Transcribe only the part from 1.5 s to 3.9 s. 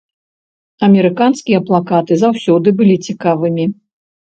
плакаты заўсёды былі цікавымі.